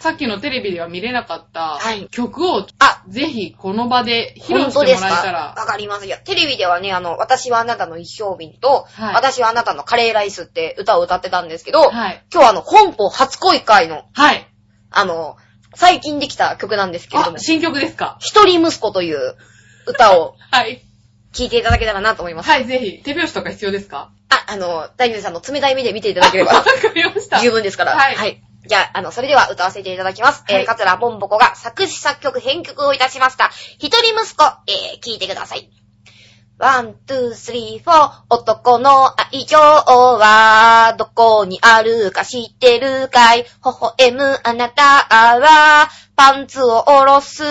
[0.00, 5.54] さっきのテレビでは見れなかったはい曲を、あ、ぜひこの場で披露本してもらえたら。
[5.56, 6.06] わかります。
[6.06, 12.24] いや、テレビではね、あの、私はあなたの一生瓶と、はい私はあなたのカレーライスって歌を歌ってたんですけど、はい。
[12.32, 14.48] 今日はあの、本邦初恋会の、はい。
[14.90, 15.36] あの、
[15.74, 18.16] 最近できた曲なんですけれども、、あ新曲ですか？
[18.20, 19.36] 一人息子という
[19.86, 20.84] 歌をはい。
[21.32, 22.50] 聴いていただけたらなと思います。
[22.50, 23.02] はい、ぜひ。
[23.02, 24.10] 手拍子とか必要ですか？
[24.28, 25.28] あ、あの、大丈夫です。
[25.28, 27.40] あの、冷たい目で見ていただければわかりました。
[27.40, 27.96] 十分ですから。
[27.96, 30.44] はいじゃあ、あの、それでは歌わせていただきます。
[30.48, 33.50] えー、はいカツラポンポコが作詞作曲編曲をいたしました。
[33.78, 35.68] 一人息子、えー、聴いてください。
[36.58, 38.10] One, two, three, four。
[38.28, 43.42] 男の愛情は、どこにあるか知ってるかい？
[43.42, 45.88] 微笑むあなたは、
[46.22, 47.42] パンツを下ろす。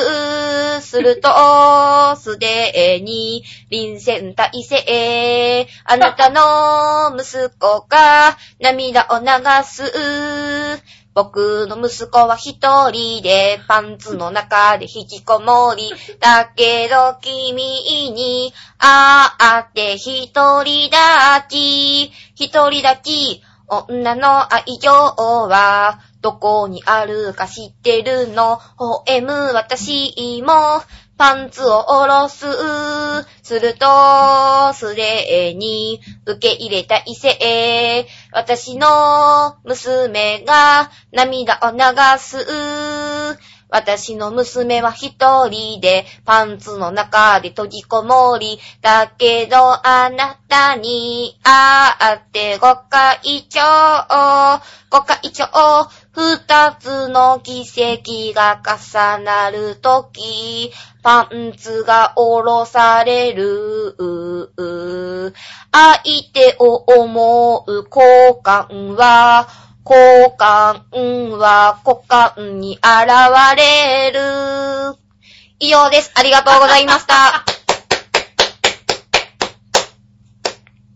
[0.79, 5.67] すると、すでに、臨戦態勢。
[5.83, 9.25] あなたの息子が、涙を流
[9.65, 9.83] す。
[11.13, 15.91] 僕の息子は一人でパンツの中で引きこもり。
[16.21, 17.53] だけど君
[18.13, 20.31] に会って一
[20.63, 20.97] 人立
[21.49, 22.05] ち。
[22.35, 23.43] 一人立ち。
[23.67, 28.57] 女の愛情はどこにあるか知ってるの？
[28.57, 30.53] ほえむ私も
[31.17, 32.45] パンツを下ろす。
[33.43, 38.07] すると、すでに受け入れた異性。
[38.31, 41.79] 私の娘が涙を流
[42.17, 42.37] す。
[43.71, 45.15] 私の娘は一
[45.47, 48.59] 人でパンツの中で閉じこもり。
[48.81, 49.57] だけど
[49.87, 53.61] あなたに会ってご会長。
[54.89, 55.47] ご会長。
[56.13, 63.95] 二つの奇跡が重なるとき、パンツが下ろされる。
[65.71, 66.03] 相
[66.33, 69.47] 手を思う交換は、
[69.83, 72.85] 交換は股間に現
[73.57, 74.97] れる。
[75.59, 76.11] 以上です。
[76.15, 77.45] ありがとうございました。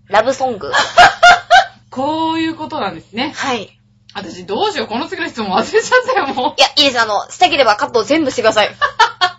[0.08, 0.72] ラブソング。
[1.90, 3.34] こういうことなんですね。
[3.36, 3.80] はい。
[4.14, 7.02] 私どうしよう、この次の質問忘れちゃったよ、もいや、いいです。
[7.02, 8.70] あの、したければカットを全部してください。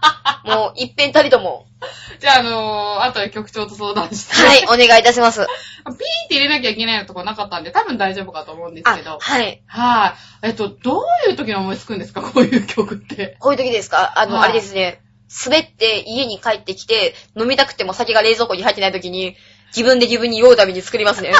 [0.44, 1.66] もう、一遍たりとも。
[1.80, 2.20] う。
[2.20, 4.46] じゃあ、あのー、後で局長と相談して。
[4.68, 5.40] はい、お願いいたします。
[5.40, 5.96] ピーっ
[6.28, 9.18] て入れなきゃいけないのとこなかったんで、多分大丈夫かと思うんですあけど、。
[9.20, 9.62] はい。
[9.66, 10.08] は
[10.42, 10.46] い。
[10.46, 13.36] えっと、どういう時に思いつくんですか、こういう曲って。
[13.40, 14.12] こういう時ですか？
[14.16, 15.00] あの、はいあれですね。
[15.44, 19.36] 滑って家に帰ってきて、飲みたくても酒が冷蔵庫に入ってない時に、
[19.76, 21.32] 自分で自分に酔うたびに作りますね。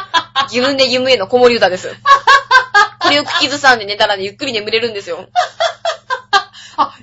[0.50, 1.94] 自分で夢への子守歌です。
[3.00, 5.28] これを口ずさんで寝たらね、ゆっくり眠れるんですよ。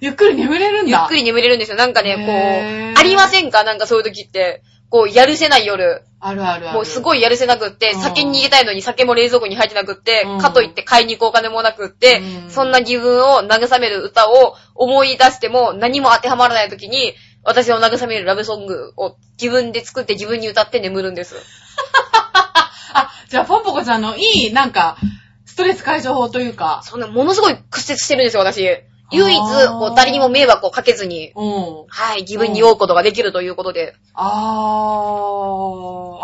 [0.01, 0.99] あ、ゆっくり眠れるんだ。
[0.99, 1.77] ゆっくり眠れるんですよ。
[1.77, 3.63] なんかね、へーこう、ありませんか？
[3.63, 4.63] なんかそういう時って。
[4.89, 6.03] こう、やるせない夜。
[6.19, 6.75] あるあるある。
[6.75, 21.37] もうすごいやるせなくって、うん酒に逃げたいのに酒も冷蔵庫に入ってなくって、うんかといって買いに行くお金もなくって、うんそんな自分を慰める歌を思い出しても何も当てはまらない時に、私を慰めるラブソングを自分で作って自分に歌って眠るんです。
[22.93, 24.97] あ、じゃあ、ポンポコちゃんのいい、なんか、
[25.45, 28.67] ストレス解消法というか、そんなものすごい屈折してるんですよ、私。
[29.11, 31.85] 唯一、こう、誰にも迷惑をかけずに、うん。
[31.87, 35.11] はい、自分に酔うことができるということで、あ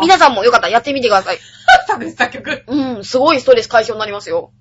[0.00, 1.38] 皆さんもよかったらやってみてください。
[1.86, 2.64] 作詞作曲。
[2.66, 4.52] うん、すごいストレス解消になりますよ。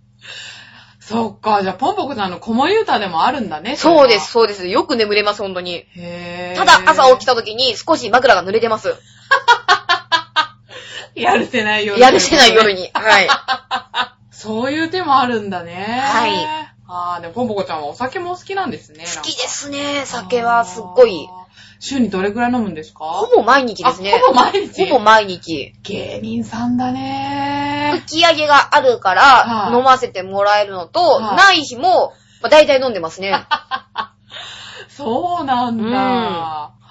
[1.00, 3.78] そっか、じゃあ、ポンポコちゃんの子守歌でもあるんだね。
[3.78, 4.30] そうです、。
[4.30, 4.68] そうです。
[4.68, 5.86] よく眠れます、本当に。
[5.96, 6.58] へー。
[6.58, 8.94] ただ、朝起きた時に少し枕が濡れてます。
[11.16, 11.98] やるせない夜。
[11.98, 12.74] やるせない夜。
[12.74, 12.90] に。
[12.94, 13.30] はい。
[14.32, 16.02] そういう手もあるんだね。
[16.04, 16.77] はい。
[16.88, 19.06] ああ、でもポンポコちゃんはお酒も好きなんですね。
[19.16, 20.04] 好きですね。
[20.06, 21.28] 酒はすっごい。
[21.80, 23.06] 週にどれぐらい飲むんですか？
[23.06, 24.14] ほぼ毎日ですね。
[24.16, 25.74] あほぼ毎日ほぼ毎日。
[25.84, 33.34] 芸人さんだね吹き上げがあるかはいら飲ませてもらえるのと、はいない日も、まあ、大体飲んでますね。
[34.90, 35.84] そうなんだ。
[35.84, 35.92] うん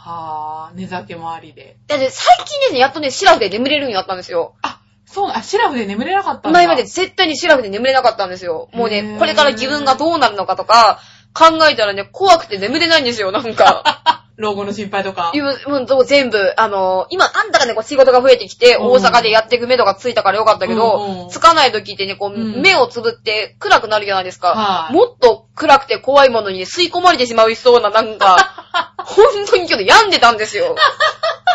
[0.07, 1.79] はあ、寝酒もありで。
[1.89, 4.55] だって最近ですね、やっとね、シラフで眠れるようになったんですよ。
[4.63, 6.59] あ、そう、あ、シラフで眠れなかったんだ。
[6.59, 8.69] 前まで絶対にシラフで眠れなかったんですよ。
[8.73, 11.01] もうね、これから自分がどうなるのかとか、
[11.33, 14.16] 考えたらね、怖くて眠れないんですよ、なんか。
[14.37, 15.31] 老後の心配とか。
[15.35, 18.87] いうもう全部、あの、今、あんたがね、こう仕事が増えてきて、うん。
[18.89, 21.29] 大阪でやっていく目処がついたからよかったけど、うんうん。
[21.31, 22.61] つかない時ってね、こう、うん。
[22.61, 24.49] 目をつぶって暗くなるじゃないですか。
[24.49, 24.95] はい。
[24.95, 28.37] もっと暗くて怖いものに、ね、吸い込まれてしまいそうな、なんか、
[28.99, 30.77] 本当に今日病んでたんですよ。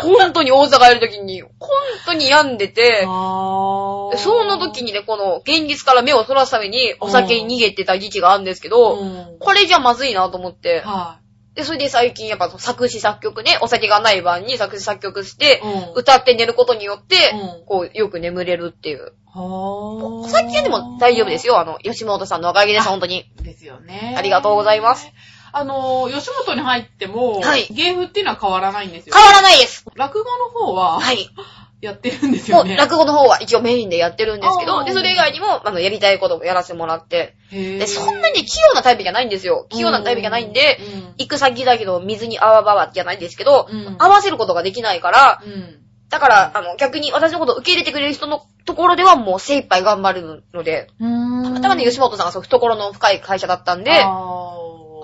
[0.02, 1.50] 本当に大阪やる時に、本
[2.06, 4.16] 当に病んでて、あー。
[4.16, 9.36] その時にね、この現実から目をそらすためにお酒に逃げてた時期があるんですけど、うん。
[9.38, 11.18] これじゃまずいなと思って、は
[11.54, 18.98] で、それで最近やっぱ作詞作曲ね、お酒がない晩に作詞作曲して、うん歌って寝ることによって、うんこう、よく眠れるっていう。
[18.98, 19.38] い。
[19.38, 21.58] は最近はでも大丈夫ですよ。
[21.58, 23.30] あの、吉本さんのおかげです、本当に。
[23.42, 24.14] ですよね。
[24.16, 25.12] ありがとうございます。
[25.52, 29.14] あの、吉本に入っても、はい芸風っていうのは変わらないんですよ。
[29.14, 29.84] 変わらないです。
[29.94, 31.28] 落語の方は、はい。
[31.82, 32.76] やってるんですもう、よね。
[32.76, 39.66] 落語の方は一応メインでやってるんですけど、で、それ以外にも、あの、やりたいこともやらせてもらって、で、そんなに器用なタイプじゃないんですよ。
[39.68, 45.82] 器用なタイプじゃないんで、うん行く先だけど水に泡ばわじゃないんですけど、うん合わせることができないから、うん。
[46.08, 51.42] だから、あの、逆に私のことを受け入れてくれる人のところではもう精一杯頑張るので、うん。
[51.42, 53.90] たまたまね、吉本さんがそう、懐の深い会社だったんで、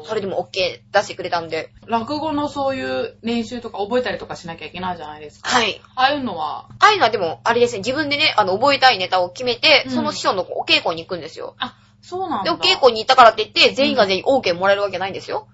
[0.04, 5.48] それでも OK 出してくれたんで、落語のそういう練習とか覚えたりとかしなきゃいけないじゃないですか。
[5.48, 5.80] はい。
[5.94, 11.54] ああいうのは、ああいうのはでも、あれですね、自分でね、あの、覚えたいネタを決めて、うんその師匠のお稽古に行くんですよ。
[11.58, 12.56] あ、そうなんで、だ。
[12.56, 15.48] お稽古に行ったからって言って、全員が全員 OK もらえるわけないんですよ。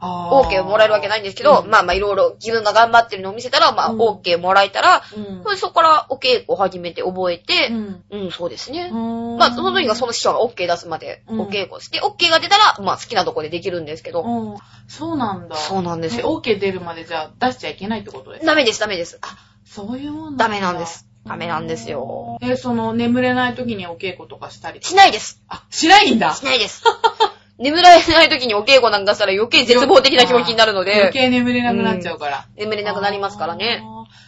[0.00, 8.04] OK もらえるわけないんですけど、うんまあまあいろいろ自分が頑張ってるのを見せたら、まあうん OK もらえたら、うんそこからお稽古を始めて覚えてう、ん。
[8.10, 8.90] うん、そうですね。
[8.92, 14.56] うんまあ、その時がその師匠が OK 出すまでうんお稽古して、OK が出たら、まあ好きなとこでできるんですけど、うん
[14.88, 15.56] そうなんだ。
[15.56, 16.40] そうなんですえよ。
[16.42, 18.46] OK 出るまでじゃあ出しちゃいけないってことですか？
[18.46, 19.20] ダメです、ダメです。
[19.64, 21.06] そういうもんダメなんです。
[21.26, 22.38] ダメなんですよ。
[22.40, 25.42] え、その、眠れない時にお稽古とかしたりしないです。
[25.48, 26.82] あ、しないんだしないです。
[27.60, 32.46] 眠られない時にお稽古なんかしたら余計絶望的な気持ちになるの余で、計眠れなくなっちゃうから。
[32.56, 33.82] 眠れなくなりますからね。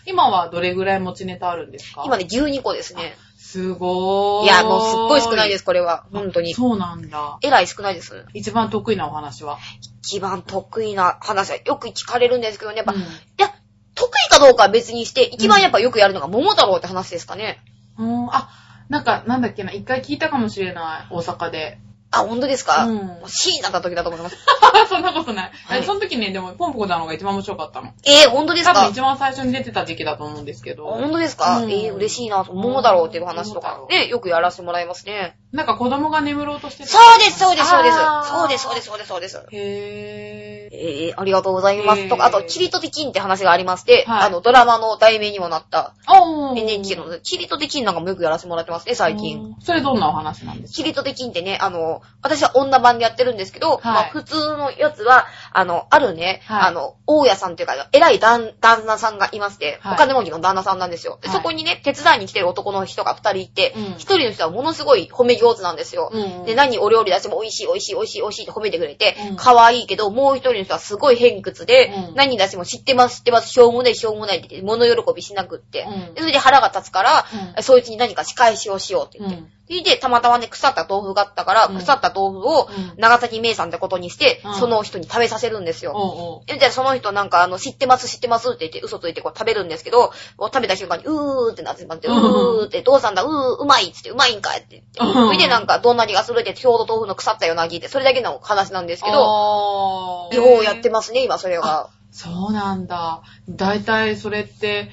[0.07, 2.03] 今はどれぐらい持ちネタあるんですか？
[2.05, 3.17] 今ね、12個ですね。
[3.39, 4.47] すごーい。
[4.47, 6.05] いや、もうすっごい少ないです、これは。
[6.13, 6.55] 本当に。
[6.55, 7.39] そうなんだ。
[7.43, 8.27] えらい少ないです。
[8.35, 9.59] 一番得意なお話は？
[10.03, 13.05] 一番得意な話はよく聞かれるんですけどね、やっぱ、うんい
[13.39, 13.55] や、
[13.95, 17.61] 得意かどうかは別にして、一番やっぱよくやるのが桃太郎って話ですかね。
[17.99, 18.51] うん、あ、
[18.89, 21.79] なんか、なんだっけな、一回聞いたかもしれない、大阪で。
[22.13, 24.37] あ、本当ですか、うんもう C になった時だと思います。
[24.89, 25.51] そんなことない。
[25.67, 27.89] はいえその時ね、でも、ポンポコちゃんの方が一番面白かったの。
[28.05, 28.75] えー、本当ですか？
[28.75, 30.87] 多分一番最初に出てた時期だと思うんですけど。
[30.87, 32.45] 本当ですか、うんえー、嬉しいな。
[32.45, 35.37] 桃太郎っていう話とか桃太ね、よくやらせてもらいますね。
[35.53, 36.89] なんか子供が眠ろうとしてた。
[36.89, 37.97] そうです、そうです、そうです。
[37.99, 39.43] あーそうです、そうです、そうです、そうです。
[39.53, 41.09] へー。
[41.11, 42.01] えー、ありがとうございます。
[42.03, 49.39] へーとか、あと、キリトテキンって話がありまして、はいあの、ドラマの題名にもなった、おー NHK の、キリトテキンなんかもよくやらせてもらってますね、最近。
[49.39, 49.57] うん。
[49.61, 50.77] それどんなお話なんですか？
[50.77, 53.87] キリトテキンってね、あの、私は女版でやってるんですけど、い。
[53.87, 56.69] まあ普通のやつは、あの、あるね、はい。
[56.69, 59.95] あの、大家さんっていうか、偉い旦旦那さんがいまして、はい。
[59.95, 61.19] お金持ちの旦那さんなんですよ。
[61.25, 66.11] そこにね、手伝いに来てる男の人が二人いてうん、一、人の人はものすごい褒め上手なんですよ。
[66.13, 66.45] うん。
[66.45, 72.15] で、何お料理出しても美味しい美味しい美味しい美味しいって褒めてくれてうん、可愛いけど、もう一人の人はすごい偏屈で、うん。
[72.15, 76.15] 何出しても知ってます知ってます、しょうもないしょうもないって物喜びしなくって、うん。
[76.15, 77.25] でそれで腹が立つから、
[77.57, 77.63] うん。
[77.63, 81.77] そいつに何か仕返しをしようって言って、うんそれで、たまたまね、腐った豆腐があったから、うん。
[81.77, 82.95] 腐った豆腐をうん。
[82.97, 84.55] 長崎名産ってことにして、うん。
[84.55, 86.43] その人に食べさせるんですよ。
[86.47, 95.27] で、じゃあその人なんか、あの、知ってます、知ってますって言って、嘘ついてこう食べるんですけど、食べた瞬間に、うーってなってしまって、ううんーって、どうしたんだ、うー、うまいっつって、うまいんかいって言って、うん。
[95.29, 101.89] それでなんか、どんなにがするって、ちょうど豆腐の腐ったようなぎって、それだけの話なんですけど、ようやってますね、今、それが。
[102.11, 103.23] そうなんだ。
[103.49, 104.91] だいたいそれって、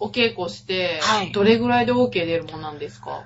[0.00, 3.24] お稽古してはい、どれぐらいで OK 出るもんなんですか、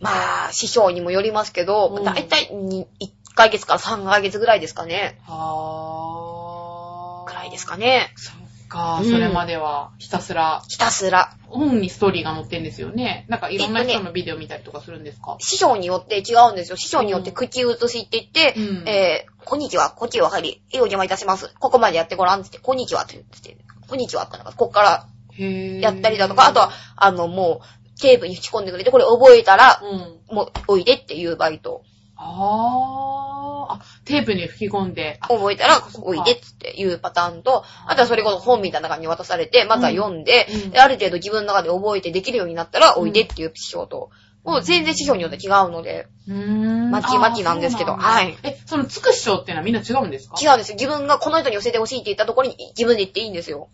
[0.00, 2.86] まあ、師匠にもよりますけどう、んだいたい1
[3.34, 5.18] ヶ月から3ヶ月ぐらいですかね。
[5.26, 7.28] はー。
[7.28, 8.12] くらいですかね。
[8.16, 8.34] そっ
[8.68, 11.36] か、うんそれまではひたすら、ひたすら。
[11.48, 13.24] 本にストーリーが載ってんですよね。
[13.28, 16.76] なんかいろんな人のビデオ見たりとかするんですか、師匠によって違うんですよ。
[16.76, 21.54] 師匠によって口移しって言って、うんえー、こんにちは、こっちは入り、え、お邪魔いたします。
[21.60, 23.56] ここまでやってごらんって言って、こんにちはって言って、
[23.88, 25.06] こんにちはってなんか、こっから。
[25.36, 30.34] やったりだとか、あとは、あの、もう、テープに吹き込んでくれて、これ覚えたら、うん。
[30.34, 31.82] もう、おいでっていうバイト。
[32.16, 33.72] あー。
[33.74, 35.18] あ、テープに吹き込んで。
[35.20, 44.10] あ覚えたらおいでっていうパターンと、あとはそれこそ本みたいな感じに渡されて、また読んで、うんである程度自分の中で覚えてできるようになったら、おいでっていう師匠と、
[44.44, 46.90] もう全然師匠によって違うので、うーん。
[46.90, 50.36] まちまちなんですけどはいえ、そのつく師匠っていうのはみんな違うんですか？
[50.40, 50.76] 違うんですよ。
[50.78, 53.70] 自分がこの人に寄せてほしいって言ったところに自分で言っていいんですよ。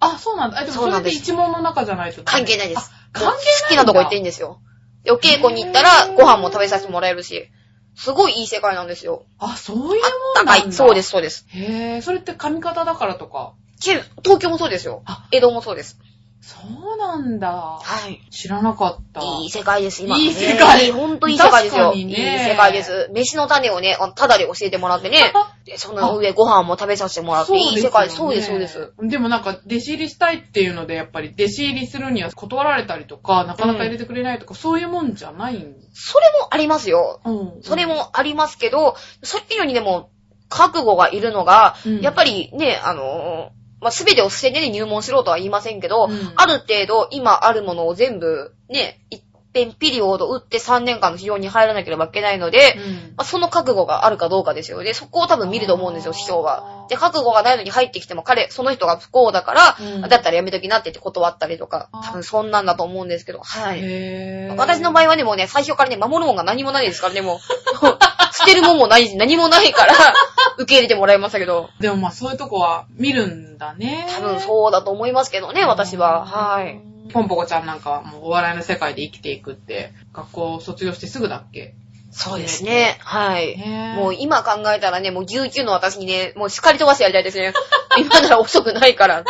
[0.00, 0.60] あ、そうなんだ。
[0.60, 2.90] え、でもそうれって一問の中じゃないと関係ないです。
[3.26, 4.60] あ関係好きなとこ行っていいんですよ。
[5.04, 7.50] で、お稽古に行ったら、ご飯も食べさせてもらえるし、
[7.94, 9.24] すごいいい世界なんですよ。
[9.38, 10.54] あ、そういうもんなんだ。
[10.54, 10.72] 高い。
[10.72, 11.46] そうです、そうです。
[11.48, 13.54] へえ、それって髪型だからとか？
[13.80, 15.28] け東京もそうですよあ。
[15.30, 15.98] 江戸もそうです。
[16.40, 16.56] そ
[16.94, 17.48] うなんだ。
[17.82, 18.20] はい。
[18.30, 19.22] 知らなかった。
[19.22, 20.22] いい世界です、今、ね。
[20.22, 21.86] いい世界ほんといい世界ですよ。
[21.86, 23.10] 確かにねいい世界です。
[23.12, 25.32] 飯の種をね、ただで教えてもらってね。
[25.64, 28.08] で、その上ご飯も食べさせてもらって、いい世界。
[28.08, 28.92] そうです、そうです。。
[29.02, 37.20] でもなんか、弟子入りしたいっていうので、やっぱり弟子入りするには断られたりとか、なかなか入れてくれないとか、そういうもんじゃないんそれもありますよ。
[37.24, 37.62] うん。
[37.62, 40.10] それもありますけど、それ以上にでも、
[40.48, 49.22] 覚悟がいるのが、うんやっぱりね、あのーまあ、すべてを捨ててね、入門しろとは言いませんけど、うんある程度、今あるものを全部、ね、一
[49.54, 54.94] 遍ピリオド打って3年間の費用に入らなければいけないので、うんまあ、その覚悟があるかどうかですよね。
[54.94, 56.86] そこを多分見ると思うんですよ、師匠は。
[56.88, 64.48] で、覚悟がないのに入ってきても、彼、その人が不幸だから、うんだったらやめときなって言って断ったりとかあ、多分そんなんだと思うんですけど、はい。
[64.56, 67.38] 私の場合はね、もうね、最初からね、守るもんが何もないですからね、もう。
[68.32, 69.94] 捨てるもんもないし、何もないから、
[70.58, 74.06] 受け入れてもらいましたけど、でもまあそういうとこは見るんだね。
[74.10, 76.26] 多分そうだと思いますけどね、私は。
[76.26, 76.80] はい。。
[77.12, 81.74] ポンポコちゃんなんかはもうお笑いの世界で生きていくって、学校を卒業してすぐだっけ？
[82.10, 82.98] そうですね。
[83.00, 83.56] はい。
[83.96, 87.52] もう今考えたらね、もう19の私にね、もう叱り飛ばしてやりたいですね。
[87.98, 89.24] 今なら遅くないから。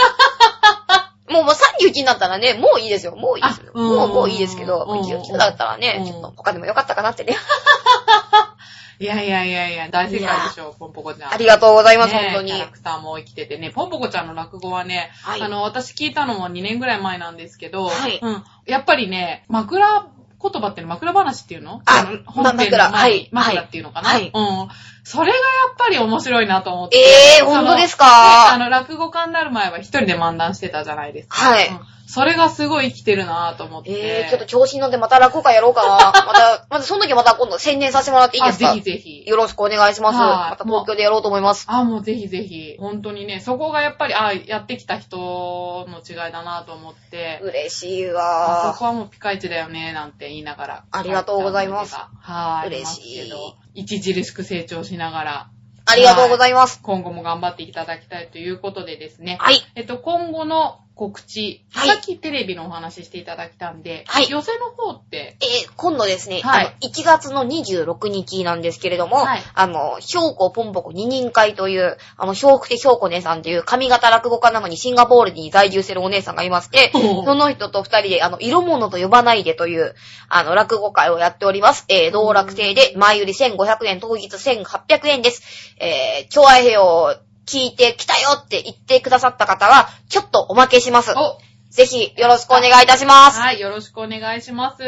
[1.28, 3.14] もうもう31になったらね、もういいですよ。
[3.14, 3.72] もういいですよ。
[3.74, 7.36] もう、もういいですけど、うん19だったらねうん、ちょっと他でもよかったかなってね。
[9.00, 11.32] いやいやいやいや、大正解でしょ、ポンポコちゃん。
[11.32, 12.60] ありがとうございます、ね本当にキャ。
[12.62, 18.44] ラクターも生きててね、ポンポコちゃんの落語はね、はいあの、私聞いたのも2年ぐらい前なんですけど、はいうん。
[18.66, 20.08] やっぱりね、枕
[20.40, 21.82] 言葉って枕話っていうの？
[21.84, 24.68] あの本編の前にま枕はい枕っていうのかな、はいうん。
[25.04, 26.98] それがやっぱり面白いなと思って。
[26.98, 27.00] え
[27.40, 31.36] えー、本当ですねあかの、落語家になる前は一人で漫談してたじゃないですか。
[31.36, 31.80] はいうん
[32.10, 33.90] それがすごい生きてるなと思って。
[33.90, 35.96] えー、ちょっと調子に乗ってまた落語会やろうかな。
[36.26, 38.70] また、またその時また今度宣伝させてもらっていいですか？
[38.70, 39.24] あぜひぜひ。
[39.26, 40.18] よろしくお願いします。
[40.18, 41.66] はいまた東京でやろうと思います。
[41.68, 42.76] あ、もうぜひぜひ。
[42.80, 47.40] 本当にね、そこがやっぱり、あ、やってきた人の違いだなと思って。
[47.42, 50.84] 嬉しいあわそこはもうピカイチだよね、なんて言いながら。
[50.90, 52.68] ありがとうございますはい。
[52.68, 53.30] 嬉し
[53.74, 55.46] い著しく成長しながら、
[55.84, 56.80] ありがとうございます。
[56.82, 59.36] 今後も頑張っていただきたいということでですね。
[59.40, 59.60] はい。
[59.74, 61.88] えっと、今後の告知、はい。
[61.88, 64.28] さっきテレビのお話ししていただきたんで、はい。
[64.28, 66.66] 寄せの方って、えー今度ですね、はい。
[66.66, 69.42] あの、1月の26日なんですけれども、はい。
[69.54, 79.94] あの、兵庫ポンポコ二人会という、あの、笑福亭兵庫姉さんという上方落語家なのにシンガポールに在住してるお姉さんがいまして、その人と二人で、あの、色物と呼ばないでという、
[80.28, 81.84] あの、落語会をやっております。
[81.88, 85.76] えー、道楽亭で、前売り1500円、当日1800円です。
[85.78, 87.14] えー、超愛平を
[87.48, 91.12] 聞いてきたよって言ってくださった方は、ちょっとおまけします。
[91.16, 91.38] お
[91.70, 93.38] ぜひ、よろしくお願いいたします。
[93.40, 94.82] はい、よろしくお願いします。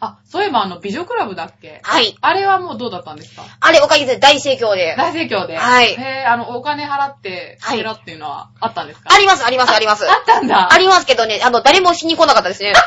[0.00, 1.80] あ、そういえばあの、美女クラブだっけ？
[1.82, 2.16] はい。
[2.20, 3.44] あれはもうどうだったんですか？
[3.60, 4.94] あれ、おかげで大盛況で。
[4.96, 5.56] 大盛況で。
[5.56, 9.10] はいへぇ、あの、お金払って、はいっていうのはあったんですか？
[9.14, 10.10] あります、あります、あります。
[10.10, 10.72] あったんだ。
[10.72, 12.72] ありますけどね、あの、誰もしに来なかったですね。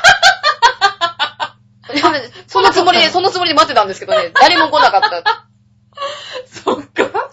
[2.47, 5.45] そのつもりで、そのつもりで待ってたんですけどね、誰も来なかった。
[6.63, 7.24] そっか。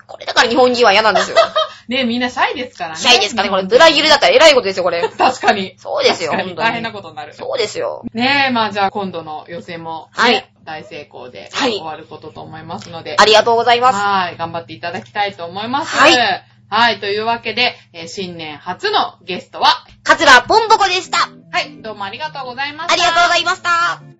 [0.42, 1.36] から日本人は嫌なんですよ。
[1.88, 2.96] ねみんなシャイですからね。
[2.96, 5.02] シャイですかね、これ、ブラギルだったら偉いことですよ、これ。
[5.08, 5.74] 確かに。
[5.78, 6.50] そうですよ、本当に。
[6.52, 7.34] に大変なことになる。
[7.34, 8.04] そうですよ。
[8.12, 13.98] ねえ、まあじゃあ今度の予選も、ね、はい大成功ではい終わることと思いますので、ありがとうございます。
[13.98, 15.96] はい、頑張っていただきたいと思います。
[15.96, 21.18] はいはい、というわけで、えー新年初のゲストは、カツラポンポコでした。
[21.50, 22.92] はい、どうもありがとうございました。
[22.94, 24.11] ありがとうございました。